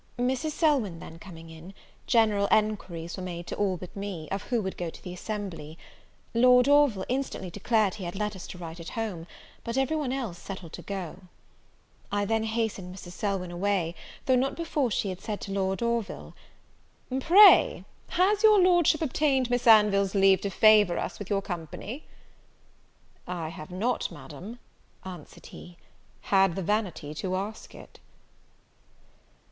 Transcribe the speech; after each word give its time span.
Mrs. 0.17 0.53
Selwyn 0.53 0.97
then 0.97 1.19
coming 1.19 1.51
in, 1.51 1.75
general 2.07 2.47
enquiries 2.49 3.15
were 3.17 3.21
made 3.21 3.45
to 3.45 3.55
all 3.55 3.77
but 3.77 3.95
me, 3.95 4.27
of 4.31 4.41
who 4.45 4.59
would 4.63 4.75
go 4.75 4.89
to 4.89 5.03
the 5.03 5.13
assembly? 5.13 5.77
Lord 6.33 6.67
Orville 6.67 7.05
instantly 7.07 7.51
declared 7.51 7.93
he 7.93 8.05
had 8.05 8.15
letters 8.15 8.47
to 8.47 8.57
write 8.57 8.79
at 8.79 8.89
home; 8.97 9.27
but 9.63 9.77
every 9.77 9.95
one 9.95 10.11
else 10.11 10.39
settled 10.39 10.73
to 10.73 10.81
go. 10.81 11.17
I 12.11 12.25
then 12.25 12.45
hastened 12.45 12.95
Mrs. 12.95 13.11
Selwyn 13.11 13.51
away, 13.51 13.93
though 14.25 14.35
not 14.35 14.55
before 14.55 14.89
she 14.89 15.09
had 15.09 15.21
said 15.21 15.39
to 15.41 15.51
Lord 15.51 15.83
Orville, 15.83 16.33
"Pray, 17.19 17.85
has 18.07 18.41
your 18.41 18.59
Lordship 18.59 19.03
obtained 19.03 19.51
Miss 19.51 19.67
Anville's 19.67 20.15
leave 20.15 20.41
to 20.41 20.49
favour 20.49 20.97
us 20.97 21.19
with 21.19 21.29
your 21.29 21.43
company?" 21.43 22.05
"I 23.27 23.49
have 23.49 23.69
not, 23.69 24.09
Madam," 24.11 24.57
answered 25.05 25.45
he, 25.45 25.77
"had 26.21 26.55
the 26.55 26.63
vanity 26.63 27.13
to 27.13 27.35
ask 27.35 27.75
it." 27.75 27.99